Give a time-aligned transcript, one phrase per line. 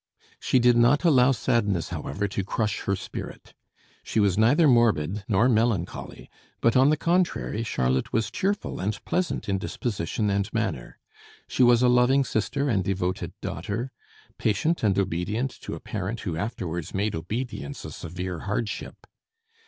[0.39, 3.53] She did not allow sadness, however, to crush her spirit.
[4.01, 6.27] She was neither morbid nor melancholy,
[6.59, 10.97] but on the contrary Charlotte was cheerful and pleasant in disposition and manner.
[11.47, 13.91] She was a loving sister and devoted daughter,
[14.39, 19.05] patient and obedient to a parent who afterwards made obedience a severe hardship.